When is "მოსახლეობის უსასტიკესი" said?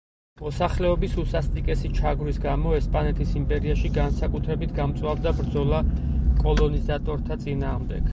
0.41-1.91